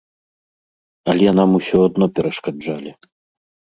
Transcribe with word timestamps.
Але 1.15 1.27
нам 1.41 1.49
усё 1.61 1.77
адно 1.91 2.05
перашкаджалі. 2.17 2.91